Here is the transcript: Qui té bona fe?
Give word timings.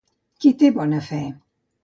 Qui 0.45 0.53
té 0.63 0.71
bona 0.79 1.03
fe? 1.11 1.21